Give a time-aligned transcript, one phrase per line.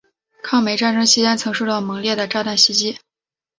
[0.41, 2.97] 抗美战争期间曾受到猛烈的炸弹袭击。